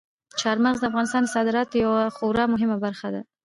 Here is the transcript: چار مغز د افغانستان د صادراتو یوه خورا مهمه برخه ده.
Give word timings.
چار 0.41 0.57
مغز 0.65 0.79
د 0.81 0.85
افغانستان 0.91 1.21
د 1.23 1.27
صادراتو 1.35 1.75
یوه 1.85 2.03
خورا 2.15 2.43
مهمه 2.53 2.77
برخه 2.85 3.07
ده. 3.13 3.21